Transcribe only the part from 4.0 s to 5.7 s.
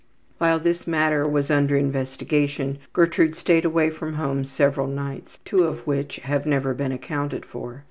home several nights, two